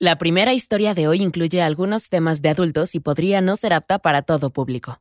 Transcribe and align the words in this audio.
La 0.00 0.16
primera 0.16 0.54
historia 0.54 0.94
de 0.94 1.08
hoy 1.08 1.20
incluye 1.20 1.60
algunos 1.60 2.08
temas 2.08 2.40
de 2.40 2.50
adultos 2.50 2.94
y 2.94 3.00
podría 3.00 3.40
no 3.40 3.56
ser 3.56 3.72
apta 3.72 3.98
para 3.98 4.22
todo 4.22 4.50
público. 4.50 5.00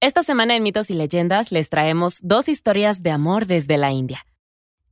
Esta 0.00 0.22
semana 0.22 0.56
en 0.56 0.62
Mitos 0.62 0.88
y 0.90 0.94
Leyendas 0.94 1.52
les 1.52 1.68
traemos 1.68 2.20
dos 2.22 2.48
historias 2.48 3.02
de 3.02 3.10
amor 3.10 3.44
desde 3.44 3.76
la 3.76 3.92
India. 3.92 4.24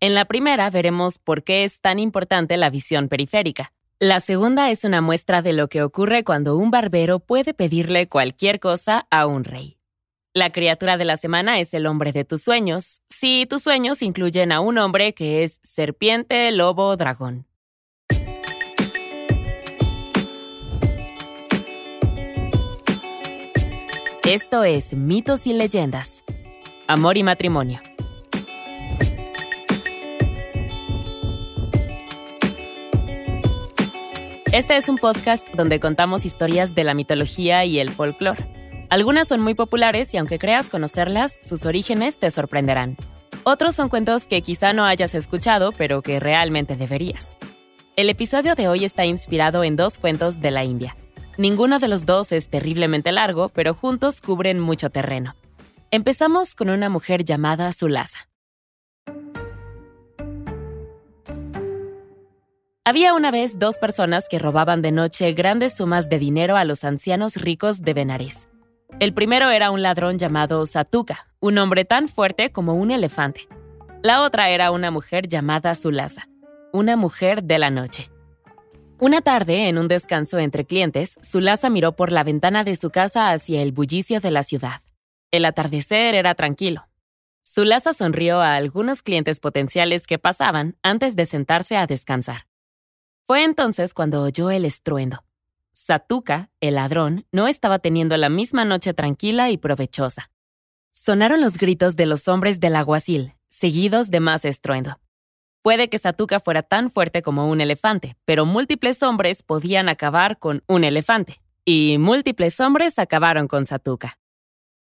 En 0.01 0.13
la 0.13 0.27
primera 0.27 0.69
veremos 0.69 1.19
por 1.19 1.45
qué 1.45 1.65
es 1.65 1.81
tan 1.81 1.99
importante 1.99 2.59
la 2.59 2.69
visión 2.69 3.09
periférica. 3.09 3.73
La 4.01 4.21
segunda 4.21 4.71
es 4.71 4.85
una 4.85 5.01
muestra 5.01 5.41
de 5.41 5.55
lo 5.55 5.69
que 5.69 5.83
ocurre 5.83 6.23
cuando 6.23 6.55
un 6.59 6.71
barbero 6.71 7.21
puede 7.21 7.55
pedirle 7.55 8.11
cualquier 8.11 8.61
cosa 8.61 9.07
a 9.11 9.27
un 9.27 9.45
rey. 9.45 9.79
La 10.35 10.53
criatura 10.53 10.99
de 10.99 11.07
la 11.07 11.17
semana 11.17 11.59
es 11.59 11.73
el 11.73 11.87
hombre 11.87 12.13
de 12.13 12.27
tus 12.27 12.43
sueños, 12.43 13.01
si 13.09 13.47
tus 13.49 13.63
sueños 13.63 14.03
incluyen 14.03 14.53
a 14.53 14.61
un 14.61 14.77
hombre 14.77 15.15
que 15.15 15.43
es 15.43 15.59
serpiente, 15.63 16.51
lobo, 16.51 16.95
dragón. 16.99 17.47
Esto 24.27 24.65
es 24.65 24.95
Mitos 24.95 25.47
y 25.47 25.53
Leyendas. 25.53 26.25
Amor 26.89 27.19
y 27.19 27.23
matrimonio. 27.23 27.83
Este 34.51 34.79
es 34.79 34.89
un 34.89 34.97
podcast 34.97 35.47
donde 35.55 35.79
contamos 35.79 36.25
historias 36.25 36.75
de 36.75 36.85
la 36.85 36.95
mitología 36.95 37.67
y 37.67 37.79
el 37.79 37.91
folclore. 37.91 38.47
Algunas 38.89 39.29
son 39.29 39.43
muy 39.43 39.53
populares 39.55 40.15
y 40.15 40.17
aunque 40.17 40.39
creas 40.39 40.71
conocerlas, 40.71 41.37
sus 41.43 41.67
orígenes 41.67 42.19
te 42.19 42.31
sorprenderán. 42.31 42.97
Otros 43.43 43.77
son 43.77 43.91
cuentos 43.91 44.27
que 44.27 44.41
quizá 44.41 44.73
no 44.73 44.87
hayas 44.87 45.15
escuchado, 45.15 45.71
pero 45.77 46.01
que 46.01 46.19
realmente 46.19 46.77
deberías. 46.77 47.37
El 47.95 48.09
episodio 48.09 48.55
de 48.55 48.69
hoy 48.69 48.87
está 48.87 49.05
inspirado 49.05 49.65
en 49.65 49.77
dos 49.77 49.99
cuentos 49.99 50.41
de 50.41 50.51
la 50.51 50.65
India. 50.65 50.97
Ninguno 51.37 51.79
de 51.79 51.89
los 51.89 52.07
dos 52.07 52.31
es 52.33 52.49
terriblemente 52.49 53.11
largo, 53.11 53.49
pero 53.49 53.75
juntos 53.75 54.21
cubren 54.21 54.61
mucho 54.61 54.91
terreno. 54.91 55.35
Empezamos 55.91 56.55
con 56.55 56.71
una 56.71 56.89
mujer 56.89 57.25
llamada 57.25 57.73
Sulasa. 57.73 58.29
Había 62.85 63.15
una 63.15 63.31
vez 63.31 63.59
dos 63.59 63.79
personas 63.79 64.29
que 64.29 64.39
robaban 64.39 64.83
de 64.83 64.93
noche 64.93 65.33
grandes 65.33 65.77
sumas 65.77 66.09
de 66.09 66.19
dinero 66.19 66.57
a 66.57 66.65
los 66.65 66.85
ancianos 66.85 67.37
ricos 67.37 67.81
de 67.81 67.95
Benares. 67.95 68.49
El 69.01 69.15
primero 69.15 69.51
era 69.51 69.71
un 69.71 69.83
ladrón 69.83 70.19
llamado 70.19 70.65
Satuka, 70.67 71.27
un 71.41 71.59
hombre 71.59 71.85
tan 71.85 72.09
fuerte 72.09 72.53
como 72.53 72.75
un 72.75 72.91
elefante. 72.91 73.49
La 74.03 74.23
otra 74.23 74.51
era 74.51 74.71
una 74.71 74.91
mujer 74.91 75.27
llamada 75.27 75.75
Sulasa, 75.75 76.29
una 76.73 76.95
mujer 76.95 77.43
de 77.43 77.59
la 77.59 77.71
noche. 77.71 78.11
Una 79.01 79.23
tarde, 79.23 79.69
en 79.69 79.79
un 79.79 79.89
descanso 79.89 80.39
entre 80.39 80.65
clientes, 80.65 81.19
Sulasa 81.21 81.69
miró 81.69 81.97
por 81.97 82.13
la 82.13 82.23
ventana 82.23 82.63
de 82.63 82.77
su 82.77 82.91
casa 82.91 83.33
hacia 83.33 83.61
el 83.61 83.73
bullicio 83.73 84.21
de 84.21 84.31
la 84.31 84.45
ciudad. 84.45 84.83
El 85.33 85.45
atardecer 85.47 86.15
era 86.15 86.37
tranquilo. 86.37 86.87
Sulasa 87.43 87.93
sonrió 87.93 88.41
a 88.41 88.55
algunos 88.55 89.03
clientes 89.03 89.41
potenciales 89.41 90.07
que 90.07 90.21
pasaban 90.21 90.77
antes 90.83 91.17
de 91.17 91.27
sentarse 91.27 91.77
a 91.77 91.87
descansar. 91.89 92.47
Fue 93.27 93.43
entonces 93.43 93.95
cuando 93.95 94.23
oyó 94.23 94.51
el 94.51 94.65
estruendo. 94.65 95.25
Satuka, 95.73 96.51
el 96.61 96.77
ladrón, 96.77 97.27
no 97.33 97.49
estaba 97.49 97.81
teniendo 97.81 98.17
la 98.17 98.29
misma 98.29 98.65
noche 98.65 98.95
tranquila 98.95 99.51
y 99.51 99.57
provechosa. 99.57 100.31
Sonaron 100.93 101.41
los 101.41 101.59
gritos 101.59 101.97
de 101.97 102.07
los 102.07 102.29
hombres 102.29 102.61
del 102.61 102.77
aguacil, 102.77 103.35
seguidos 103.49 104.11
de 104.11 104.21
más 104.21 104.45
estruendo. 104.45 105.01
Puede 105.65 105.89
que 105.89 105.97
Satuka 105.97 106.41
fuera 106.41 106.63
tan 106.63 106.91
fuerte 106.91 107.23
como 107.23 107.49
un 107.49 107.59
elefante, 107.63 108.19
pero 108.27 108.45
múltiples 108.45 109.03
hombres 109.03 109.43
podían 109.43 109.89
acabar 109.89 110.39
con 110.39 110.63
un 110.67 110.85
elefante, 110.85 111.41
y 111.65 111.97
múltiples 111.97 112.61
hombres 112.61 112.99
acabaron 112.99 113.49
con 113.49 113.65
Satuka. 113.65 114.19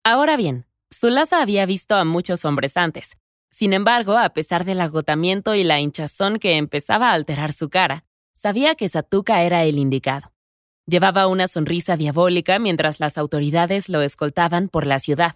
Ahora 0.03 0.37
bien, 0.37 0.65
Sulasa 0.89 1.39
había 1.39 1.67
visto 1.67 1.93
a 1.93 2.03
muchos 2.03 2.45
hombres 2.45 2.77
antes. 2.77 3.15
Sin 3.51 3.73
embargo, 3.73 4.17
a 4.17 4.29
pesar 4.29 4.65
del 4.65 4.81
agotamiento 4.81 5.53
y 5.53 5.63
la 5.63 5.79
hinchazón 5.79 6.39
que 6.39 6.57
empezaba 6.57 7.11
a 7.11 7.13
alterar 7.13 7.53
su 7.53 7.69
cara, 7.69 8.03
sabía 8.33 8.73
que 8.73 8.89
Satuka 8.89 9.43
era 9.43 9.63
el 9.65 9.77
indicado. 9.77 10.33
Llevaba 10.87 11.27
una 11.27 11.47
sonrisa 11.47 11.95
diabólica 11.95 12.57
mientras 12.57 12.99
las 12.99 13.19
autoridades 13.19 13.87
lo 13.87 14.01
escoltaban 14.01 14.67
por 14.67 14.87
la 14.87 14.97
ciudad. 14.97 15.35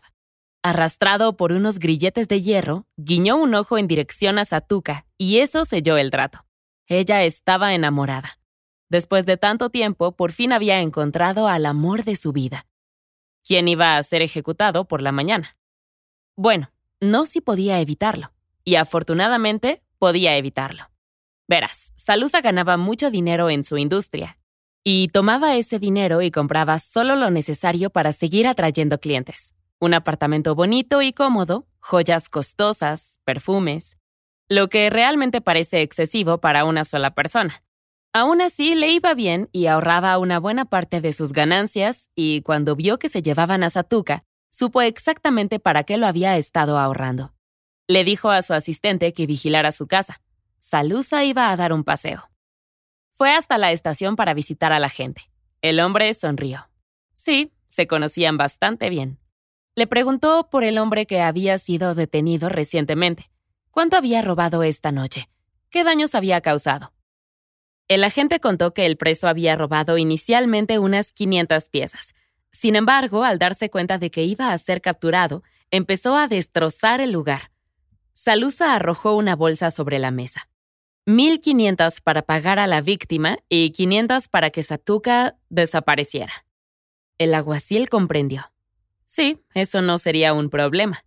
Arrastrado 0.68 1.38
por 1.38 1.52
unos 1.52 1.78
grilletes 1.78 2.28
de 2.28 2.42
hierro, 2.42 2.88
guiñó 2.98 3.36
un 3.36 3.54
ojo 3.54 3.78
en 3.78 3.88
dirección 3.88 4.40
a 4.40 4.46
Satuka 4.46 5.06
y 5.16 5.38
eso 5.38 5.64
selló 5.64 5.96
el 5.96 6.10
trato. 6.10 6.44
Ella 6.88 7.24
estaba 7.24 7.76
enamorada. 7.76 8.40
Después 8.90 9.28
de 9.28 9.38
tanto 9.38 9.70
tiempo, 9.70 10.14
por 10.14 10.32
fin 10.32 10.52
había 10.52 10.82
encontrado 10.82 11.48
al 11.48 11.68
amor 11.68 12.04
de 12.04 12.16
su 12.16 12.32
vida. 12.32 12.66
¿Quién 13.44 13.68
iba 13.68 13.96
a 13.96 14.02
ser 14.02 14.24
ejecutado 14.24 14.86
por 14.86 15.04
la 15.04 15.12
mañana? 15.12 15.56
Bueno, 16.36 16.72
no 17.00 17.26
si 17.26 17.42
podía 17.42 17.80
evitarlo. 17.80 18.34
Y 18.64 18.74
afortunadamente 18.74 19.84
podía 20.00 20.36
evitarlo. 20.36 20.90
Verás, 21.48 21.94
Salusa 21.96 22.42
ganaba 22.42 22.76
mucho 22.76 23.12
dinero 23.12 23.52
en 23.52 23.64
su 23.64 23.78
industria 23.78 24.40
y 24.84 25.10
tomaba 25.10 25.58
ese 25.58 25.78
dinero 25.78 26.24
y 26.24 26.32
compraba 26.32 26.80
solo 26.80 27.16
lo 27.16 27.30
necesario 27.30 27.92
para 27.92 28.12
seguir 28.14 28.48
atrayendo 28.48 29.00
clientes 29.00 29.54
un 29.80 29.94
apartamento 29.94 30.56
bonito 30.56 31.02
y 31.02 31.14
cómodo, 31.14 31.68
joyas 31.80 32.30
costosas, 32.30 33.20
perfumes, 33.24 33.98
lo 34.48 34.70
que 34.70 34.90
realmente 34.90 35.42
parece 35.42 35.82
excesivo 35.82 36.40
para 36.40 36.66
una 36.66 36.84
sola 36.84 37.16
persona. 37.16 37.62
Aún 38.14 38.42
así, 38.42 38.76
le 38.76 38.90
iba 38.90 39.14
bien 39.14 39.50
y 39.52 39.66
ahorraba 39.68 40.18
una 40.20 40.40
buena 40.40 40.66
parte 40.66 41.02
de 41.02 41.12
sus 41.12 41.34
ganancias 41.34 42.10
y 42.16 42.42
cuando 42.44 42.76
vio 42.76 42.98
que 42.98 43.10
se 43.10 43.22
llevaban 43.22 43.64
a 43.64 43.70
Satuka, 43.70 44.24
supo 44.50 44.82
exactamente 44.82 45.60
para 45.60 45.84
qué 45.84 45.98
lo 45.98 46.08
había 46.08 46.38
estado 46.38 46.78
ahorrando. 46.78 47.34
Le 47.88 48.04
dijo 48.04 48.30
a 48.30 48.42
su 48.42 48.54
asistente 48.54 49.14
que 49.14 49.26
vigilara 49.26 49.72
su 49.72 49.88
casa. 49.88 50.22
Salusa 50.60 51.26
iba 51.26 51.52
a 51.52 51.58
dar 51.58 51.74
un 51.74 51.84
paseo. 51.84 52.30
Fue 53.12 53.32
hasta 53.32 53.58
la 53.58 53.72
estación 53.72 54.16
para 54.16 54.34
visitar 54.34 54.72
a 54.72 54.80
la 54.80 54.90
gente. 54.90 55.30
El 55.62 55.80
hombre 55.80 56.14
sonrió. 56.14 56.70
Sí, 57.16 57.52
se 57.68 57.86
conocían 57.86 58.38
bastante 58.38 58.90
bien. 58.90 59.20
Le 59.78 59.88
preguntó 59.88 60.48
por 60.50 60.64
el 60.64 60.78
hombre 60.78 61.06
que 61.06 61.20
había 61.20 61.58
sido 61.58 61.96
detenido 61.96 62.48
recientemente. 62.48 63.30
¿Cuánto 63.72 63.98
había 63.98 64.22
robado 64.22 64.64
esta 64.64 64.94
noche? 64.94 65.28
¿Qué 65.70 65.84
daños 65.84 66.16
había 66.16 66.40
causado? 66.40 66.94
El 67.90 68.06
agente 68.06 68.40
contó 68.40 68.74
que 68.74 68.86
el 68.86 68.96
preso 68.96 69.28
había 69.28 69.58
robado 69.58 69.98
inicialmente 69.98 70.80
unas 70.80 71.12
500 71.12 71.68
piezas. 71.68 72.16
Sin 72.52 72.78
embargo, 72.78 73.26
al 73.26 73.38
darse 73.38 73.70
cuenta 73.70 73.98
de 73.98 74.12
que 74.12 74.24
iba 74.24 74.54
a 74.54 74.58
ser 74.58 74.82
capturado, 74.82 75.44
empezó 75.72 76.16
a 76.16 76.30
destrozar 76.30 77.02
el 77.02 77.12
lugar. 77.12 77.52
Salusa 78.14 78.76
arrojó 78.76 79.18
una 79.18 79.36
bolsa 79.36 79.72
sobre 79.72 80.00
la 80.00 80.10
mesa. 80.10 80.48
1.500 81.06 82.02
para 82.02 82.22
pagar 82.22 82.60
a 82.60 82.68
la 82.68 82.80
víctima 82.80 83.40
y 83.50 83.72
500 83.72 84.30
para 84.30 84.52
que 84.52 84.64
Satuka 84.64 85.36
desapareciera. 85.50 86.46
El 87.18 87.34
alguacil 87.34 87.90
comprendió. 87.90 88.55
Sí, 89.06 89.40
eso 89.54 89.82
no 89.82 89.98
sería 89.98 90.34
un 90.34 90.50
problema. 90.50 91.06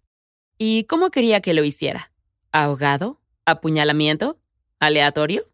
¿Y 0.56 0.84
cómo 0.84 1.10
quería 1.10 1.40
que 1.40 1.54
lo 1.54 1.64
hiciera? 1.64 2.12
¿Ahogado? 2.52 3.20
¿Apuñalamiento? 3.44 4.38
¿Aleatorio? 4.80 5.48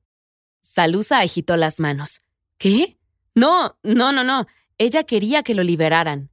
Salusa 0.61 1.21
agitó 1.21 1.57
las 1.57 1.81
manos. 1.81 2.23
¿Qué? 2.59 2.99
No, 3.35 3.79
no, 3.83 4.13
no, 4.13 4.25
no. 4.25 4.47
Ella 4.79 5.05
quería 5.05 5.43
que 5.43 5.55
lo 5.55 5.63
liberaran. 5.63 6.31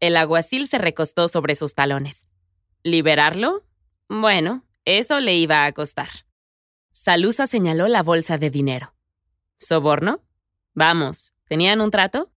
El 0.00 0.16
aguacil 0.16 0.68
se 0.68 0.78
recostó 0.78 1.28
sobre 1.28 1.54
sus 1.54 1.74
talones. 1.74 2.26
¿Liberarlo? 2.82 3.64
Bueno, 4.08 4.64
eso 4.84 5.20
le 5.20 5.36
iba 5.36 5.64
a 5.64 5.72
costar. 5.72 6.08
Salusa 6.90 7.46
señaló 7.46 7.88
la 7.88 8.02
bolsa 8.02 8.38
de 8.38 8.50
dinero. 8.50 8.94
¿Soborno? 9.58 10.22
Vamos, 10.74 11.32
¿tenían 11.46 11.80
un 11.80 11.90
trato? 11.90 12.30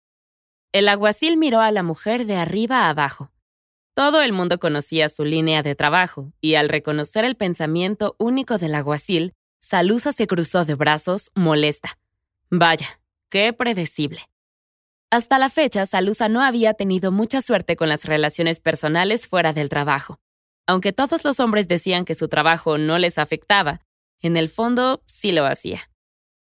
El 0.74 0.88
aguacil 0.88 1.36
miró 1.36 1.60
a 1.60 1.72
la 1.72 1.84
mujer 1.84 2.26
de 2.26 2.38
arriba 2.38 2.86
a 2.86 2.90
abajo. 2.90 3.30
Todo 3.94 4.22
el 4.22 4.32
mundo 4.32 4.58
conocía 4.58 5.10
su 5.10 5.26
línea 5.26 5.64
de 5.64 5.76
trabajo, 5.76 6.32
y 6.40 6.56
al 6.56 6.70
reconocer 6.70 7.26
el 7.26 7.36
pensamiento 7.36 8.16
único 8.20 8.58
del 8.58 8.76
aguacil, 8.76 9.34
Salusa 9.60 10.14
se 10.14 10.28
cruzó 10.28 10.64
de 10.64 10.76
brazos, 10.76 11.30
molesta. 11.36 12.00
Vaya, 12.50 13.02
qué 13.30 13.52
predecible. 13.52 14.22
Hasta 15.12 15.38
la 15.40 15.50
fecha, 15.50 15.86
Salusa 15.86 16.30
no 16.30 16.42
había 16.42 16.74
tenido 16.74 17.12
mucha 17.12 17.42
suerte 17.42 17.76
con 17.76 17.90
las 17.90 18.06
relaciones 18.06 18.62
personales 18.62 19.28
fuera 19.28 19.52
del 19.52 19.68
trabajo. 19.68 20.20
Aunque 20.68 20.94
todos 20.94 21.26
los 21.26 21.42
hombres 21.42 21.68
decían 21.68 22.06
que 22.06 22.16
su 22.16 22.30
trabajo 22.30 22.78
no 22.78 22.98
les 22.98 23.18
afectaba, 23.18 23.82
en 24.22 24.38
el 24.38 24.48
fondo 24.48 25.04
sí 25.06 25.34
lo 25.34 25.46
hacía. 25.46 25.91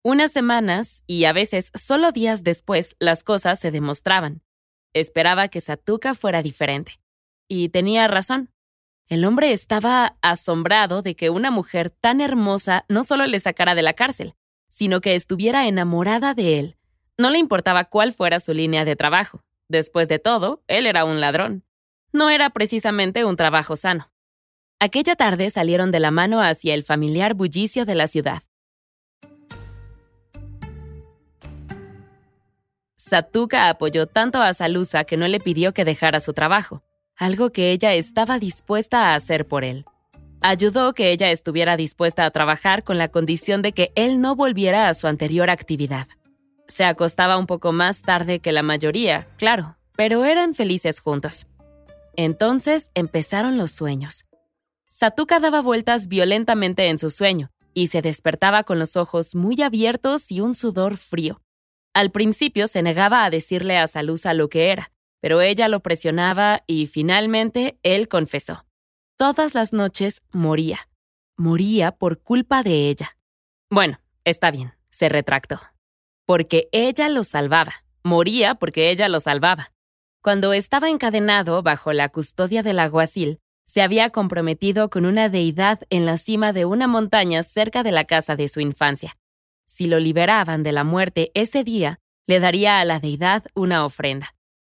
Unas 0.03 0.31
semanas 0.31 1.03
y 1.05 1.25
a 1.25 1.33
veces 1.33 1.71
solo 1.73 2.11
días 2.11 2.43
después 2.43 2.95
las 2.99 3.23
cosas 3.23 3.59
se 3.59 3.71
demostraban. 3.71 4.41
Esperaba 4.93 5.47
que 5.47 5.61
Satuka 5.61 6.13
fuera 6.13 6.41
diferente. 6.41 6.99
Y 7.49 7.69
tenía 7.69 8.07
razón. 8.07 8.49
El 9.09 9.23
hombre 9.25 9.51
estaba 9.51 10.17
asombrado 10.21 11.01
de 11.01 11.15
que 11.15 11.29
una 11.29 11.51
mujer 11.51 11.89
tan 11.89 12.19
hermosa 12.19 12.85
no 12.89 13.03
solo 13.03 13.25
le 13.25 13.39
sacara 13.39 13.73
de 13.73 13.81
la 13.81 13.93
cárcel, 13.93 14.35
sino 14.69 15.01
que 15.01 15.15
estuviera 15.15 15.67
enamorada 15.67 16.33
de 16.33 16.59
él. 16.59 16.77
No 17.17 17.29
le 17.29 17.39
importaba 17.39 17.85
cuál 17.85 18.13
fuera 18.13 18.39
su 18.39 18.53
línea 18.53 18.85
de 18.85 18.95
trabajo. 18.95 19.43
Después 19.69 20.07
de 20.07 20.19
todo, 20.19 20.61
él 20.67 20.85
era 20.85 21.05
un 21.05 21.19
ladrón. 21.19 21.63
No 22.13 22.29
era 22.29 22.49
precisamente 22.49 23.25
un 23.25 23.35
trabajo 23.35 23.75
sano. 23.75 24.11
Aquella 24.79 25.15
tarde 25.15 25.49
salieron 25.49 25.91
de 25.91 25.99
la 25.99 26.11
mano 26.11 26.41
hacia 26.41 26.73
el 26.73 26.83
familiar 26.83 27.33
bullicio 27.33 27.85
de 27.85 27.95
la 27.95 28.07
ciudad. 28.07 28.43
Satuka 33.07 33.69
apoyó 33.69 34.05
tanto 34.05 34.41
a 34.41 34.53
Salusa 34.53 35.05
que 35.05 35.15
no 35.15 35.29
le 35.29 35.39
pidió 35.39 35.73
que 35.73 35.85
dejara 35.85 36.19
su 36.19 36.33
trabajo, 36.33 36.83
algo 37.15 37.51
que 37.53 37.71
ella 37.71 37.93
estaba 37.93 38.37
dispuesta 38.37 39.11
a 39.11 39.15
hacer 39.15 39.47
por 39.47 39.63
él. 39.63 39.85
Ayudó 40.41 40.91
que 40.91 41.11
ella 41.11 41.31
estuviera 41.31 41.77
dispuesta 41.77 42.25
a 42.25 42.31
trabajar 42.31 42.83
con 42.83 42.97
la 42.97 43.07
condición 43.07 43.61
de 43.61 43.71
que 43.71 43.93
él 43.95 44.19
no 44.19 44.35
volviera 44.35 44.89
a 44.89 44.93
su 44.93 45.07
anterior 45.07 45.49
actividad. 45.49 46.07
Se 46.67 46.83
acostaba 46.83 47.37
un 47.37 47.47
poco 47.47 47.71
más 47.71 48.01
tarde 48.01 48.39
que 48.39 48.51
la 48.51 48.61
mayoría, 48.61 49.25
claro, 49.37 49.77
pero 49.95 50.25
eran 50.25 50.53
felices 50.53 50.99
juntos. 50.99 51.47
Entonces 52.17 52.91
empezaron 52.93 53.57
los 53.57 53.71
sueños. 53.71 54.25
Satuka 54.89 55.39
daba 55.39 55.61
vueltas 55.61 56.09
violentamente 56.09 56.89
en 56.89 56.99
su 56.99 57.09
sueño 57.09 57.51
y 57.73 57.87
se 57.87 58.01
despertaba 58.01 58.63
con 58.63 58.79
los 58.79 58.97
ojos 58.97 59.33
muy 59.33 59.61
abiertos 59.61 60.29
y 60.29 60.41
un 60.41 60.53
sudor 60.53 60.97
frío. 60.97 61.39
Al 61.97 62.11
principio 62.11 62.67
se 62.67 62.83
negaba 62.83 63.25
a 63.25 63.31
decirle 63.31 63.79
a 63.79 63.87
Salusa 63.87 64.35
lo 64.35 64.49
que 64.49 64.69
era, 64.69 64.91
pero 65.19 65.41
ella 65.41 65.67
lo 65.67 65.79
presionaba 65.79 66.61
y 66.67 66.85
finalmente 66.85 67.79
él 67.81 68.07
confesó. 68.07 68.67
Todas 69.17 69.55
las 69.55 69.73
noches 69.73 70.21
moría. 70.31 70.89
Moría 71.37 71.93
por 71.93 72.21
culpa 72.21 72.61
de 72.61 72.87
ella. 72.87 73.17
Bueno, 73.71 73.99
está 74.25 74.51
bien, 74.51 74.75
se 74.89 75.09
retractó. 75.09 75.59
Porque 76.27 76.69
ella 76.71 77.09
lo 77.09 77.23
salvaba. 77.23 77.73
Moría 78.03 78.53
porque 78.53 78.91
ella 78.91 79.09
lo 79.09 79.19
salvaba. 79.19 79.71
Cuando 80.21 80.53
estaba 80.53 80.91
encadenado 80.91 81.63
bajo 81.63 81.93
la 81.93 82.09
custodia 82.09 82.61
del 82.61 82.77
alguacil, 82.77 83.39
se 83.65 83.81
había 83.81 84.11
comprometido 84.11 84.91
con 84.91 85.07
una 85.07 85.29
deidad 85.29 85.79
en 85.89 86.05
la 86.05 86.17
cima 86.17 86.53
de 86.53 86.65
una 86.65 86.85
montaña 86.85 87.41
cerca 87.41 87.81
de 87.81 87.91
la 87.91 88.05
casa 88.05 88.35
de 88.35 88.49
su 88.49 88.59
infancia. 88.59 89.17
Si 89.67 89.85
lo 89.85 89.99
liberaban 89.99 90.63
de 90.63 90.71
la 90.71 90.83
muerte 90.83 91.31
ese 91.33 91.63
día, 91.63 91.99
le 92.25 92.39
daría 92.39 92.79
a 92.79 92.85
la 92.85 92.99
deidad 92.99 93.45
una 93.53 93.85
ofrenda. 93.85 94.33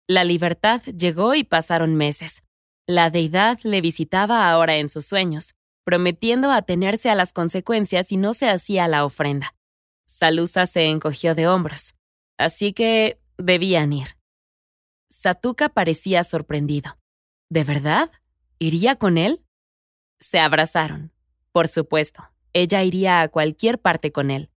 La 0.09 0.25
libertad 0.25 0.83
llegó 0.83 1.35
y 1.35 1.45
pasaron 1.45 1.95
meses. 1.95 2.43
La 2.87 3.11
deidad 3.11 3.59
le 3.63 3.81
visitaba 3.81 4.51
ahora 4.51 4.77
en 4.77 4.89
sus 4.89 5.05
sueños, 5.07 5.55
prometiendo 5.85 6.51
atenerse 6.51 7.11
a 7.11 7.15
las 7.15 7.33
consecuencias 7.33 8.09
si 8.09 8.17
no 8.17 8.35
se 8.35 8.49
hacía 8.49 8.89
la 8.89 9.05
ofrenda. 9.05 9.55
Salusa 10.07 10.67
se 10.67 10.87
encogió 10.87 11.35
de 11.35 11.47
hombros, 11.47 11.95
así 12.39 12.73
que 12.73 13.21
debían 13.37 13.93
ir. 13.93 14.17
Satuka 15.11 15.69
parecía 15.69 16.25
sorprendido. 16.25 16.99
¿De 17.51 17.65
verdad? 17.65 18.11
¿Iría 18.59 18.97
con 18.97 19.19
él? 19.19 19.45
Se 20.21 20.39
abrazaron. 20.39 21.13
Por 21.53 21.69
supuesto, 21.69 22.31
ella 22.53 22.83
iría 22.83 23.21
a 23.21 23.29
cualquier 23.29 23.79
parte 23.79 24.13
con 24.13 24.31
él. 24.31 24.51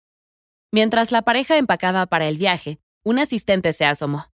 Mientras 0.71 1.11
la 1.11 1.21
pareja 1.21 1.57
empacaba 1.57 2.05
para 2.05 2.27
el 2.27 2.37
viaje, 2.37 2.79
un 3.03 3.19
asistente 3.19 3.73
se 3.73 3.85
asomó. 3.85 4.31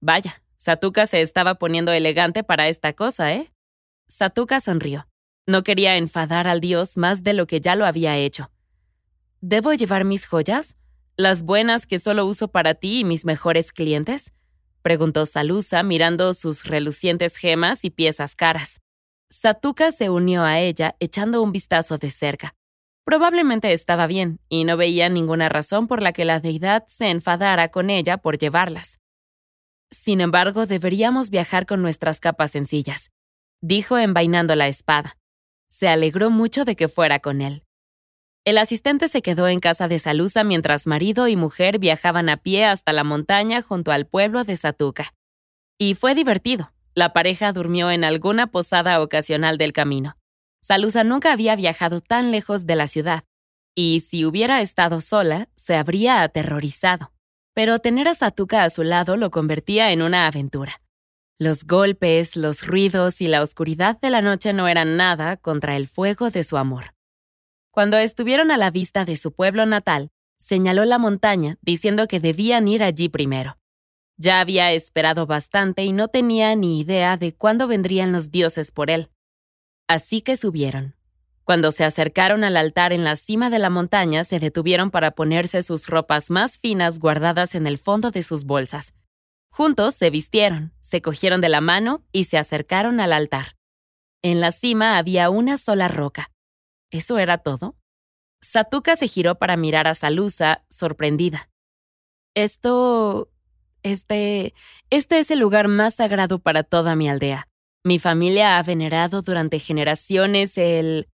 Vaya, 0.00 0.42
Satuka 0.56 1.06
se 1.06 1.22
estaba 1.22 1.54
poniendo 1.56 1.92
elegante 1.92 2.42
para 2.42 2.68
esta 2.68 2.92
cosa, 2.92 3.32
¿eh? 3.32 3.52
Satuka 4.08 4.60
sonrió. 4.60 5.06
No 5.46 5.62
quería 5.62 5.96
enfadar 5.96 6.48
al 6.48 6.60
dios 6.60 6.96
más 6.96 7.22
de 7.22 7.34
lo 7.34 7.46
que 7.46 7.60
ya 7.60 7.76
lo 7.76 7.86
había 7.86 8.16
hecho. 8.16 8.50
¿Debo 9.40 9.72
llevar 9.74 10.04
mis 10.04 10.26
joyas? 10.26 10.76
¿Las 11.16 11.42
buenas 11.42 11.86
que 11.86 12.00
solo 12.00 12.26
uso 12.26 12.48
para 12.48 12.74
ti 12.74 13.00
y 13.00 13.04
mis 13.04 13.24
mejores 13.24 13.70
clientes? 13.70 14.32
preguntó 14.82 15.24
Salusa 15.24 15.84
mirando 15.84 16.32
sus 16.32 16.64
relucientes 16.64 17.36
gemas 17.36 17.84
y 17.84 17.90
piezas 17.90 18.34
caras. 18.34 18.80
Satuka 19.30 19.92
se 19.92 20.10
unió 20.10 20.42
a 20.42 20.58
ella 20.58 20.96
echando 20.98 21.42
un 21.42 21.52
vistazo 21.52 21.96
de 21.98 22.10
cerca. 22.10 22.54
Probablemente 23.06 23.72
estaba 23.72 24.08
bien, 24.08 24.40
y 24.48 24.64
no 24.64 24.76
veía 24.76 25.08
ninguna 25.08 25.48
razón 25.48 25.86
por 25.86 26.02
la 26.02 26.12
que 26.12 26.24
la 26.24 26.40
deidad 26.40 26.84
se 26.88 27.08
enfadara 27.08 27.68
con 27.68 27.88
ella 27.88 28.16
por 28.16 28.36
llevarlas. 28.36 28.98
Sin 29.92 30.20
embargo, 30.20 30.66
deberíamos 30.66 31.30
viajar 31.30 31.66
con 31.66 31.82
nuestras 31.82 32.18
capas 32.18 32.50
sencillas, 32.50 33.12
dijo 33.62 33.96
envainando 33.96 34.56
la 34.56 34.66
espada. 34.66 35.18
Se 35.68 35.86
alegró 35.86 36.30
mucho 36.30 36.64
de 36.64 36.74
que 36.74 36.88
fuera 36.88 37.20
con 37.20 37.42
él. 37.42 37.62
El 38.44 38.58
asistente 38.58 39.06
se 39.06 39.22
quedó 39.22 39.46
en 39.46 39.60
casa 39.60 39.86
de 39.86 40.00
Salusa 40.00 40.42
mientras 40.42 40.88
marido 40.88 41.28
y 41.28 41.36
mujer 41.36 41.78
viajaban 41.78 42.28
a 42.28 42.38
pie 42.38 42.64
hasta 42.64 42.92
la 42.92 43.04
montaña 43.04 43.62
junto 43.62 43.92
al 43.92 44.08
pueblo 44.08 44.42
de 44.42 44.56
Satuca. 44.56 45.14
Y 45.78 45.94
fue 45.94 46.16
divertido. 46.16 46.72
La 46.92 47.12
pareja 47.12 47.52
durmió 47.52 47.88
en 47.92 48.02
alguna 48.02 48.48
posada 48.48 49.00
ocasional 49.00 49.58
del 49.58 49.72
camino. 49.72 50.15
Salusa 50.66 51.04
nunca 51.04 51.30
había 51.30 51.54
viajado 51.54 52.00
tan 52.00 52.32
lejos 52.32 52.66
de 52.66 52.74
la 52.74 52.88
ciudad, 52.88 53.22
y 53.76 54.00
si 54.00 54.24
hubiera 54.24 54.60
estado 54.60 55.00
sola, 55.00 55.48
se 55.54 55.76
habría 55.76 56.22
aterrorizado. 56.22 57.12
Pero 57.54 57.78
tener 57.78 58.08
a 58.08 58.14
Satuka 58.14 58.64
a 58.64 58.70
su 58.70 58.82
lado 58.82 59.16
lo 59.16 59.30
convertía 59.30 59.92
en 59.92 60.02
una 60.02 60.26
aventura. 60.26 60.82
Los 61.38 61.62
golpes, 61.62 62.34
los 62.34 62.66
ruidos 62.66 63.20
y 63.20 63.28
la 63.28 63.42
oscuridad 63.42 64.00
de 64.00 64.10
la 64.10 64.22
noche 64.22 64.52
no 64.52 64.66
eran 64.66 64.96
nada 64.96 65.36
contra 65.36 65.76
el 65.76 65.86
fuego 65.86 66.30
de 66.30 66.42
su 66.42 66.56
amor. 66.56 66.96
Cuando 67.70 67.98
estuvieron 67.98 68.50
a 68.50 68.56
la 68.56 68.72
vista 68.72 69.04
de 69.04 69.14
su 69.14 69.30
pueblo 69.30 69.66
natal, 69.66 70.10
señaló 70.36 70.84
la 70.84 70.98
montaña 70.98 71.58
diciendo 71.62 72.08
que 72.08 72.18
debían 72.18 72.66
ir 72.66 72.82
allí 72.82 73.08
primero. 73.08 73.56
Ya 74.16 74.40
había 74.40 74.72
esperado 74.72 75.26
bastante 75.26 75.84
y 75.84 75.92
no 75.92 76.08
tenía 76.08 76.56
ni 76.56 76.80
idea 76.80 77.16
de 77.16 77.36
cuándo 77.36 77.68
vendrían 77.68 78.10
los 78.10 78.32
dioses 78.32 78.72
por 78.72 78.90
él. 78.90 79.10
Así 79.88 80.20
que 80.20 80.36
subieron. 80.36 80.94
Cuando 81.44 81.70
se 81.70 81.84
acercaron 81.84 82.42
al 82.42 82.56
altar 82.56 82.92
en 82.92 83.04
la 83.04 83.14
cima 83.14 83.50
de 83.50 83.60
la 83.60 83.70
montaña, 83.70 84.24
se 84.24 84.40
detuvieron 84.40 84.90
para 84.90 85.12
ponerse 85.12 85.62
sus 85.62 85.86
ropas 85.86 86.30
más 86.30 86.58
finas 86.58 86.98
guardadas 86.98 87.54
en 87.54 87.68
el 87.68 87.78
fondo 87.78 88.10
de 88.10 88.24
sus 88.24 88.44
bolsas. 88.44 88.94
Juntos 89.48 89.94
se 89.94 90.10
vistieron, 90.10 90.72
se 90.80 91.00
cogieron 91.00 91.40
de 91.40 91.48
la 91.48 91.60
mano 91.60 92.04
y 92.10 92.24
se 92.24 92.36
acercaron 92.36 92.98
al 92.98 93.12
altar. 93.12 93.56
En 94.22 94.40
la 94.40 94.50
cima 94.50 94.98
había 94.98 95.30
una 95.30 95.56
sola 95.56 95.86
roca. 95.86 96.32
¿Eso 96.90 97.18
era 97.18 97.38
todo? 97.38 97.76
Satuka 98.40 98.96
se 98.96 99.06
giró 99.06 99.36
para 99.36 99.56
mirar 99.56 99.86
a 99.86 99.94
Salusa, 99.94 100.64
sorprendida. 100.68 101.48
Esto... 102.34 103.30
Este... 103.84 104.52
Este 104.90 105.20
es 105.20 105.30
el 105.30 105.38
lugar 105.38 105.68
más 105.68 105.94
sagrado 105.94 106.40
para 106.40 106.64
toda 106.64 106.96
mi 106.96 107.08
aldea. 107.08 107.48
Mi 107.86 108.00
familia 108.00 108.58
ha 108.58 108.62
venerado 108.64 109.22
durante 109.22 109.60
generaciones 109.60 110.58
el... 110.58 111.08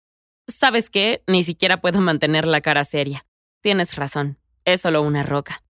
¿Sabes 0.47 0.91
qué? 0.91 1.23
Ni 1.25 1.41
siquiera 1.41 1.81
puedo 1.81 1.99
mantener 1.99 2.45
la 2.45 2.61
cara 2.61 2.83
seria. 2.83 3.25
Tienes 3.63 3.95
razón, 3.95 4.37
es 4.65 4.81
solo 4.81 5.01
una 5.01 5.23
roca. 5.23 5.63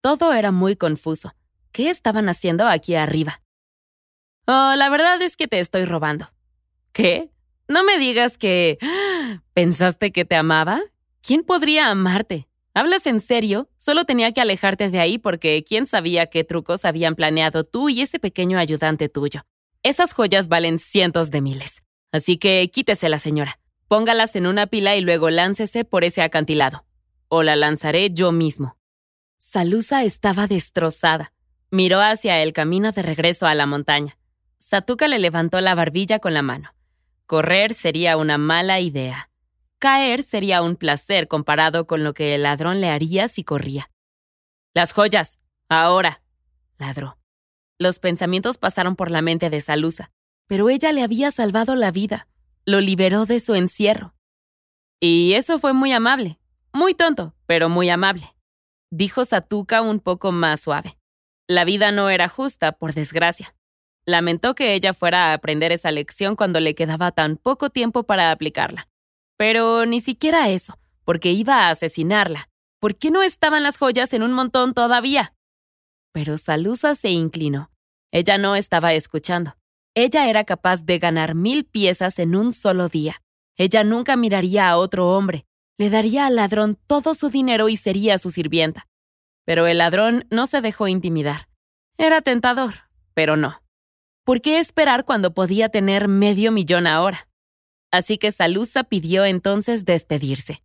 Todo 0.00 0.32
era 0.32 0.50
muy 0.50 0.74
confuso. 0.74 1.34
¿Qué 1.70 1.90
estaban 1.90 2.30
haciendo 2.30 2.66
aquí 2.66 2.94
arriba? 2.94 3.42
Oh, 4.46 4.72
la 4.74 4.88
verdad 4.88 5.20
es 5.20 5.36
que 5.36 5.48
te 5.48 5.58
estoy 5.58 5.84
robando. 5.84 6.30
¿Qué? 6.94 7.30
No 7.68 7.84
me 7.84 7.98
digas 7.98 8.38
que... 8.38 8.78
¿Pensaste 9.52 10.12
que 10.12 10.24
te 10.24 10.36
amaba? 10.36 10.80
¿Quién 11.20 11.42
podría 11.42 11.90
amarte? 11.90 12.48
¿Hablas 12.72 13.06
en 13.06 13.20
serio? 13.20 13.68
Solo 13.76 14.06
tenía 14.06 14.32
que 14.32 14.40
alejarte 14.40 14.88
de 14.88 14.98
ahí 14.98 15.18
porque 15.18 15.62
quién 15.62 15.86
sabía 15.86 16.28
qué 16.28 16.42
trucos 16.42 16.86
habían 16.86 17.16
planeado 17.16 17.64
tú 17.64 17.90
y 17.90 18.00
ese 18.00 18.18
pequeño 18.18 18.58
ayudante 18.58 19.10
tuyo. 19.10 19.42
Esas 19.84 20.12
joyas 20.12 20.46
valen 20.46 20.78
cientos 20.78 21.30
de 21.30 21.40
miles. 21.40 21.82
Así 22.12 22.36
que 22.36 22.70
quítese 22.72 23.08
la 23.08 23.18
señora. 23.18 23.58
Póngalas 23.88 24.36
en 24.36 24.46
una 24.46 24.66
pila 24.68 24.94
y 24.94 25.00
luego 25.00 25.28
láncese 25.28 25.84
por 25.84 26.04
ese 26.04 26.22
acantilado. 26.22 26.84
O 27.28 27.42
la 27.42 27.56
lanzaré 27.56 28.10
yo 28.12 28.30
mismo. 28.30 28.76
Salusa 29.38 30.04
estaba 30.04 30.46
destrozada. 30.46 31.32
Miró 31.70 32.00
hacia 32.00 32.42
el 32.42 32.52
camino 32.52 32.92
de 32.92 33.02
regreso 33.02 33.46
a 33.46 33.54
la 33.54 33.66
montaña. 33.66 34.18
Satuka 34.58 35.08
le 35.08 35.18
levantó 35.18 35.60
la 35.60 35.74
barbilla 35.74 36.20
con 36.20 36.32
la 36.32 36.42
mano. 36.42 36.74
Correr 37.26 37.74
sería 37.74 38.16
una 38.16 38.38
mala 38.38 38.78
idea. 38.78 39.30
Caer 39.78 40.22
sería 40.22 40.62
un 40.62 40.76
placer 40.76 41.26
comparado 41.26 41.88
con 41.88 42.04
lo 42.04 42.14
que 42.14 42.36
el 42.36 42.44
ladrón 42.44 42.80
le 42.80 42.88
haría 42.88 43.26
si 43.26 43.42
corría. 43.42 43.90
Las 44.74 44.92
joyas. 44.92 45.40
Ahora. 45.68 46.22
ladró. 46.78 47.21
Los 47.82 47.98
pensamientos 47.98 48.58
pasaron 48.58 48.94
por 48.94 49.10
la 49.10 49.22
mente 49.22 49.50
de 49.50 49.60
Salusa, 49.60 50.12
pero 50.46 50.70
ella 50.70 50.92
le 50.92 51.02
había 51.02 51.32
salvado 51.32 51.74
la 51.74 51.90
vida, 51.90 52.28
lo 52.64 52.80
liberó 52.80 53.26
de 53.26 53.40
su 53.40 53.56
encierro. 53.56 54.14
Y 55.00 55.32
eso 55.32 55.58
fue 55.58 55.72
muy 55.72 55.90
amable, 55.90 56.38
muy 56.72 56.94
tonto, 56.94 57.34
pero 57.44 57.68
muy 57.68 57.90
amable, 57.90 58.36
dijo 58.92 59.24
Satuka 59.24 59.82
un 59.82 59.98
poco 59.98 60.30
más 60.30 60.60
suave. 60.60 60.96
La 61.48 61.64
vida 61.64 61.90
no 61.90 62.08
era 62.08 62.28
justa, 62.28 62.70
por 62.70 62.94
desgracia. 62.94 63.56
Lamentó 64.06 64.54
que 64.54 64.74
ella 64.74 64.94
fuera 64.94 65.30
a 65.30 65.34
aprender 65.34 65.72
esa 65.72 65.90
lección 65.90 66.36
cuando 66.36 66.60
le 66.60 66.76
quedaba 66.76 67.10
tan 67.10 67.36
poco 67.36 67.70
tiempo 67.70 68.04
para 68.04 68.30
aplicarla. 68.30 68.86
Pero 69.36 69.86
ni 69.86 69.98
siquiera 69.98 70.50
eso, 70.50 70.78
porque 71.04 71.32
iba 71.32 71.66
a 71.66 71.70
asesinarla, 71.70 72.48
¿Por 72.78 72.96
qué 72.96 73.10
no 73.10 73.24
estaban 73.24 73.64
las 73.64 73.76
joyas 73.76 74.12
en 74.12 74.22
un 74.22 74.32
montón 74.32 74.72
todavía? 74.72 75.34
Pero 76.12 76.38
Salusa 76.38 76.94
se 76.94 77.10
inclinó. 77.10 77.71
Ella 78.12 78.36
no 78.36 78.56
estaba 78.56 78.92
escuchando. 78.92 79.56
Ella 79.94 80.28
era 80.28 80.44
capaz 80.44 80.84
de 80.84 80.98
ganar 80.98 81.34
mil 81.34 81.64
piezas 81.64 82.18
en 82.18 82.36
un 82.36 82.52
solo 82.52 82.88
día. 82.88 83.22
Ella 83.56 83.84
nunca 83.84 84.16
miraría 84.16 84.68
a 84.68 84.76
otro 84.76 85.10
hombre. 85.16 85.46
Le 85.78 85.88
daría 85.88 86.26
al 86.26 86.36
ladrón 86.36 86.78
todo 86.86 87.14
su 87.14 87.30
dinero 87.30 87.70
y 87.70 87.76
sería 87.76 88.18
su 88.18 88.30
sirvienta. 88.30 88.86
Pero 89.44 89.66
el 89.66 89.78
ladrón 89.78 90.26
no 90.30 90.46
se 90.46 90.60
dejó 90.60 90.88
intimidar. 90.88 91.48
Era 91.96 92.20
tentador, 92.20 92.74
pero 93.14 93.36
no. 93.36 93.62
¿Por 94.24 94.40
qué 94.40 94.58
esperar 94.58 95.04
cuando 95.04 95.34
podía 95.34 95.70
tener 95.70 96.06
medio 96.06 96.52
millón 96.52 96.86
ahora? 96.86 97.28
Así 97.90 98.18
que 98.18 98.30
Salusa 98.30 98.84
pidió 98.84 99.24
entonces 99.24 99.84
despedirse. 99.84 100.62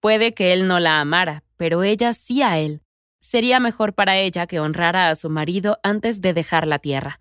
Puede 0.00 0.32
que 0.32 0.52
él 0.52 0.66
no 0.66 0.80
la 0.80 1.00
amara, 1.00 1.44
pero 1.56 1.82
ella 1.82 2.12
sí 2.12 2.42
a 2.42 2.58
él. 2.58 2.82
Sería 3.20 3.60
mejor 3.60 3.94
para 3.94 4.18
ella 4.18 4.46
que 4.46 4.60
honrara 4.60 5.10
a 5.10 5.14
su 5.14 5.30
marido 5.30 5.78
antes 5.82 6.20
de 6.20 6.32
dejar 6.32 6.66
la 6.66 6.78
tierra. 6.78 7.20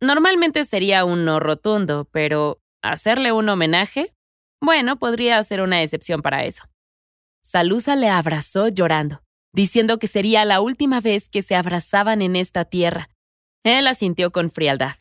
Normalmente 0.00 0.64
sería 0.64 1.04
un 1.04 1.24
no 1.24 1.40
rotundo, 1.40 2.08
pero 2.12 2.60
hacerle 2.82 3.32
un 3.32 3.48
homenaje, 3.48 4.14
bueno, 4.60 4.98
podría 4.98 5.42
ser 5.42 5.60
una 5.60 5.82
excepción 5.82 6.22
para 6.22 6.44
eso. 6.44 6.64
Salusa 7.42 7.96
le 7.96 8.08
abrazó 8.08 8.68
llorando, 8.68 9.22
diciendo 9.54 9.98
que 9.98 10.06
sería 10.06 10.44
la 10.44 10.60
última 10.60 11.00
vez 11.00 11.28
que 11.28 11.42
se 11.42 11.54
abrazaban 11.54 12.22
en 12.22 12.36
esta 12.36 12.64
tierra. 12.64 13.10
Él 13.64 13.86
asintió 13.86 14.30
con 14.30 14.50
frialdad. 14.50 14.96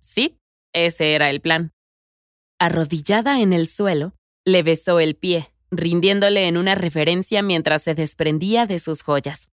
Sí, 0.00 0.38
ese 0.72 1.14
era 1.14 1.30
el 1.30 1.40
plan. 1.40 1.72
Arrodillada 2.58 3.40
en 3.40 3.52
el 3.52 3.68
suelo, 3.68 4.14
le 4.44 4.62
besó 4.62 5.00
el 5.00 5.16
pie, 5.16 5.52
rindiéndole 5.70 6.48
en 6.48 6.56
una 6.56 6.74
reverencia 6.74 7.42
mientras 7.42 7.82
se 7.82 7.94
desprendía 7.94 8.66
de 8.66 8.78
sus 8.78 9.02
joyas. 9.02 9.48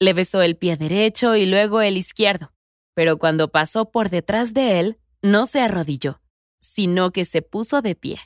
Le 0.00 0.12
besó 0.12 0.42
el 0.42 0.56
pie 0.56 0.76
derecho 0.76 1.36
y 1.36 1.46
luego 1.46 1.82
el 1.82 1.96
izquierdo, 1.96 2.52
pero 2.94 3.18
cuando 3.18 3.52
pasó 3.52 3.90
por 3.90 4.08
detrás 4.08 4.54
de 4.54 4.80
él, 4.80 4.98
no 5.22 5.46
se 5.46 5.60
arrodilló, 5.60 6.20
sino 6.60 7.12
que 7.12 7.24
se 7.24 7.42
puso 7.42 7.82
de 7.82 7.94
pie. 7.94 8.20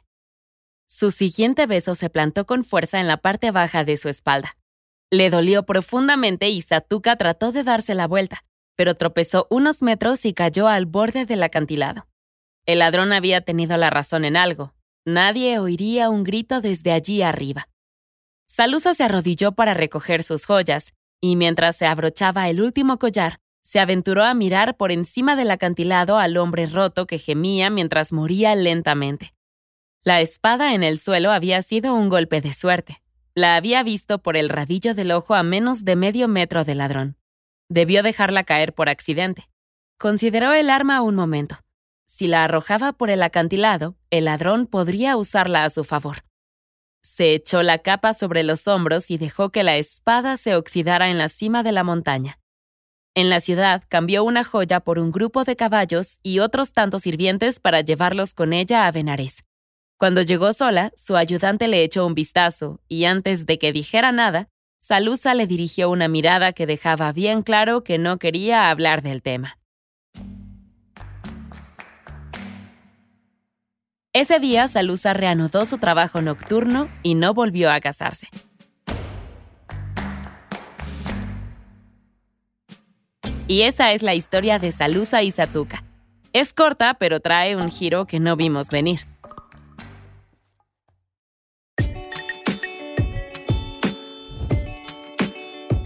Su 0.89 1.11
siguiente 1.11 1.67
beso 1.67 1.95
se 1.95 2.09
plantó 2.09 2.47
con 2.47 2.65
fuerza 2.65 3.01
en 3.01 3.09
la 3.09 3.17
parte 3.17 3.51
baja 3.51 3.85
de 3.85 3.97
su 3.97 4.09
espalda. 4.09 4.57
Le 5.11 5.29
dolió 5.31 5.65
profundamente 5.65 6.49
y 6.49 6.61
Satuka 6.63 7.17
trató 7.17 7.53
de 7.53 7.65
darse 7.65 7.95
la 7.95 8.07
vuelta, 8.07 8.45
pero 8.77 8.95
tropezó 8.95 9.47
unos 9.51 9.83
metros 9.83 10.25
y 10.25 10.33
cayó 10.33 10.69
al 10.69 10.87
borde 10.87 11.27
del 11.27 11.43
acantilado. 11.43 12.07
El 12.67 12.79
ladrón 12.79 13.13
había 13.13 13.41
tenido 13.41 13.77
la 13.77 13.91
razón 13.91 14.25
en 14.25 14.37
algo, 14.37 14.75
Nadie 15.07 15.59
oiría 15.59 16.09
un 16.09 16.25
grito 16.25 16.63
desde 16.63 16.91
allí 16.91 17.21
arriba. 17.21 17.69
Salusa 18.47 18.95
se 18.95 19.05
arrodilló 19.05 19.53
para 19.53 19.75
recoger 19.75 20.23
sus 20.23 20.47
joyas, 20.47 20.95
y 21.21 21.37
mientras 21.37 21.77
se 21.77 21.87
abrochaba 21.87 22.49
el 22.49 22.61
último 22.61 22.99
collar, 22.99 23.41
se 23.63 23.81
aventuró 23.81 24.23
a 24.25 24.35
mirar 24.35 24.77
por 24.77 24.93
encima 24.93 25.37
del 25.37 25.51
acantilado 25.51 26.19
al 26.19 26.37
hombre 26.37 26.67
roto 26.67 27.07
que 27.07 27.19
gemía 27.19 27.71
mientras 27.71 28.13
moría 28.13 28.55
lentamente. 28.55 29.35
La 30.05 30.21
espada 30.21 30.75
en 30.75 30.83
el 30.83 30.99
suelo 30.99 31.33
había 31.33 31.63
sido 31.63 31.95
un 31.95 32.11
golpe 32.11 32.43
de 32.43 32.53
suerte. 32.53 33.03
La 33.35 33.57
había 33.57 33.83
visto 33.83 34.19
por 34.19 34.37
el 34.37 34.51
rabillo 34.51 34.95
del 34.95 35.13
ojo 35.13 35.35
a 35.35 35.43
menos 35.43 35.85
de 35.85 35.97
medio 35.97 36.29
metro 36.29 36.65
del 36.65 36.79
ladrón. 36.79 37.17
Debió 37.71 38.03
dejarla 38.03 38.45
caer 38.45 38.75
por 38.75 38.91
accidente. 38.91 39.49
Consideró 39.99 40.53
el 40.53 40.69
arma 40.69 41.01
un 41.01 41.15
momento. 41.15 41.59
Si 42.07 42.27
la 42.27 42.45
arrojaba 42.45 42.93
por 42.93 43.11
el 43.11 43.23
acantilado, 43.23 43.97
el 44.11 44.27
ladrón 44.27 44.67
podría 44.67 45.17
usarla 45.17 45.65
a 45.65 45.71
su 45.71 45.85
favor. 45.85 46.19
Se 47.17 47.33
echó 47.33 47.63
la 47.63 47.79
capa 47.79 48.13
sobre 48.13 48.43
los 48.43 48.67
hombros 48.67 49.09
y 49.09 49.19
dejó 49.19 49.51
que 49.51 49.63
la 49.63 49.77
espada 49.77 50.35
se 50.35 50.57
oxidara 50.57 51.11
en 51.11 51.17
la 51.17 51.29
cima 51.29 51.63
de 51.63 51.71
la 51.71 51.85
montaña. 51.85 52.41
En 53.15 53.31
la 53.31 53.39
ciudad 53.39 53.85
cambió 53.89 54.25
una 54.25 54.43
joya 54.43 54.81
por 54.81 54.99
un 54.99 55.13
grupo 55.13 55.45
de 55.45 55.55
caballos 55.55 56.19
y 56.25 56.41
otros 56.41 56.73
tantos 56.73 57.03
sirvientes 57.03 57.61
para 57.61 57.83
llevarlos 57.83 58.35
con 58.35 58.53
ella 58.53 58.89
a 58.89 58.91
Benares. 58.91 59.45
Cuando 59.97 60.23
llegó 60.23 60.53
sola, 60.53 60.91
su 60.97 61.15
ayudante 61.15 61.69
le 61.69 61.85
echó 61.85 62.05
un 62.05 62.17
vistazo 62.17 62.81
y 62.89 63.05
antes 63.05 63.47
de 63.47 63.61
que 63.61 63.73
dijera 63.73 64.11
nada, 64.11 64.49
Salusa 64.81 65.35
le 65.35 65.47
dirigió 65.47 65.91
una 65.91 66.09
mirada 66.09 66.53
que 66.53 66.67
dejaba 66.67 67.13
bien 67.13 67.43
claro 67.43 67.85
que 67.85 67.97
no 67.97 68.19
quería 68.19 68.71
hablar 68.71 69.03
del 69.03 69.23
tema. 69.23 69.61
Ese 74.17 74.39
día, 74.39 74.69
Salusa 74.69 75.13
reanudó 75.13 75.65
su 75.65 75.79
trabajo 75.79 76.23
nocturno 76.23 76.89
y 77.03 77.17
no 77.17 77.35
volvió 77.35 77.73
a 77.73 77.81
casarse. 77.81 78.29
Y 83.49 83.63
esa 83.63 83.91
es 83.91 84.05
la 84.05 84.15
historia 84.15 84.61
de 84.61 84.71
Salusa 84.71 85.25
y 85.25 85.33
Satuka. 85.33 85.83
Es 86.33 86.55
corta, 86.55 86.95
pero 86.95 87.19
trae 87.19 87.57
un 87.57 87.73
giro 87.73 88.07
que 88.07 88.21
no 88.21 88.37
vimos 88.37 88.69
venir. 88.69 89.01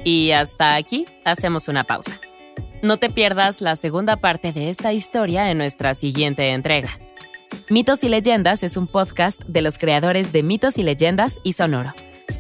Y 0.05 0.33
hasta 0.33 0.75
aquí 0.75 1.07
hacemos 1.25 1.67
una 1.69 1.85
pausa. 1.85 2.21
No 2.83 2.99
te 2.99 3.09
pierdas 3.09 3.63
la 3.63 3.75
segunda 3.75 4.17
parte 4.17 4.53
de 4.53 4.69
esta 4.69 4.93
historia 4.93 5.51
en 5.51 5.57
nuestra 5.57 5.95
siguiente 5.95 6.51
entrega. 6.51 6.91
Mitos 7.71 8.03
y 8.03 8.09
Leyendas 8.09 8.63
es 8.63 8.79
un 8.79 8.87
podcast 8.87 9.43
de 9.45 9.61
los 9.61 9.77
creadores 9.77 10.33
de 10.33 10.43
Mitos 10.43 10.79
y 10.79 10.83
Leyendas 10.83 11.39
y 11.43 11.53
Sonoro. 11.53 11.93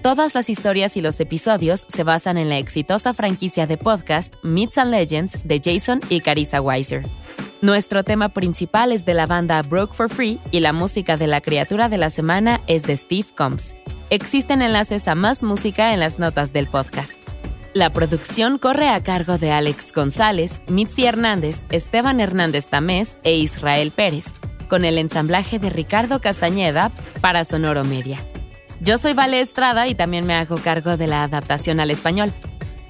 Todas 0.03 0.35
las 0.35 0.49
historias 0.49 0.97
y 0.97 1.03
los 1.03 1.21
episodios 1.21 1.87
se 1.88 2.03
basan 2.03 2.38
en 2.38 2.49
la 2.49 2.57
exitosa 2.57 3.12
franquicia 3.12 3.67
de 3.67 3.77
podcast 3.77 4.35
Myths 4.43 4.79
and 4.79 4.91
Legends 4.91 5.47
de 5.47 5.61
Jason 5.62 6.00
y 6.09 6.21
Carissa 6.21 6.62
Weiser. 6.62 7.07
Nuestro 7.61 8.05
tema 8.05 8.31
principal 8.31 8.93
es 8.93 9.05
de 9.05 9.15
la 9.15 9.27
banda 9.27 9.61
Broke 9.62 9.95
for 9.95 10.09
Free 10.09 10.41
y 10.50 10.61
la 10.61 10.73
música 10.73 11.17
de 11.17 11.27
la 11.27 11.41
criatura 11.41 11.88
de 11.88 11.99
la 11.99 12.09
semana 12.09 12.62
es 12.67 12.85
de 12.85 12.97
Steve 12.97 13.27
Combs. 13.37 13.75
Existen 14.09 14.62
enlaces 14.62 15.09
a 15.09 15.15
más 15.15 15.43
música 15.43 15.93
en 15.93 16.00
las 16.00 16.19
notas 16.19 16.53
del 16.53 16.69
podcast. 16.69 17.15
La 17.75 17.93
producción 17.93 18.57
corre 18.57 18.88
a 18.88 19.03
cargo 19.03 19.37
de 19.37 19.53
Alex 19.53 19.93
González, 19.93 20.62
Mitzi 20.69 21.05
Hernández, 21.05 21.65
Esteban 21.71 22.21
Hernández 22.21 22.69
Tamés 22.69 23.19
e 23.25 23.37
Israel 23.37 23.91
Pérez 23.91 24.33
con 24.69 24.85
el 24.85 24.99
ensamblaje 24.99 25.59
de 25.59 25.71
Ricardo 25.71 26.21
Castañeda 26.21 26.93
para 27.21 27.45
Sonoro 27.45 27.85
Media. 27.85 28.19
Yo 28.81 28.97
soy 28.97 29.13
Vale 29.13 29.41
Estrada 29.41 29.89
y 29.89 29.95
también 29.95 30.27
me 30.27 30.35
hago 30.35 30.57
cargo 30.57 30.97
de 30.97 31.09
la 31.09 31.25
adaptación 31.25 31.81
al 31.81 31.91
español. 31.91 32.33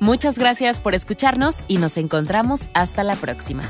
Muchas 0.00 0.38
gracias 0.38 0.78
por 0.80 0.94
escucharnos 0.94 1.64
y 1.66 1.78
nos 1.78 1.96
encontramos 1.96 2.70
hasta 2.74 3.02
la 3.04 3.16
próxima. 3.16 3.64